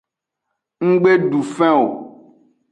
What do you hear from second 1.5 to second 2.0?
fen o.